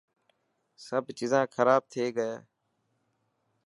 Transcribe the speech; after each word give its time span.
سڀ 0.85 1.05
چيزان 1.17 1.43
خراب 1.55 1.81
ٿي 1.91 2.05
گئي. 2.17 2.35